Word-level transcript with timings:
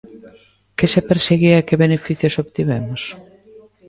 ¿Que 0.77 0.87
se 0.93 1.01
perseguía 1.09 1.57
e 1.61 1.65
que 1.67 1.81
beneficios 1.85 2.37
obtivemos? 2.43 3.01